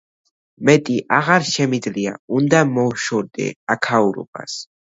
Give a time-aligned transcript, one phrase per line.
[0.69, 4.61] მეტი აღარ შემიძლია, უნდა მოვშორდე აქაურობას!